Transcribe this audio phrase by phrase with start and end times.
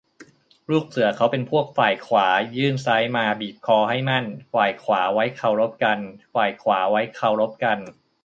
[0.71, 5.99] ลูกเสือเขาเป็นพวกฝ่ายขวา ยื่นซ้ายมาบีบคอให้มั่น ฝ่ายขวาไว้เคารพกัน
[6.33, 7.79] ฝ่ายขวาไว้เคารพกัน